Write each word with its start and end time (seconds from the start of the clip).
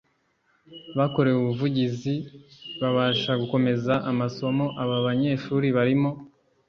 bakorewe 0.97 1.37
ubuvugizi 1.41 2.13
babasha 2.79 3.31
gukomeza 3.41 3.93
amasomo 4.11 4.65
Aba 4.83 4.97
banyeshuri 5.05 5.67
barimo 5.77 6.11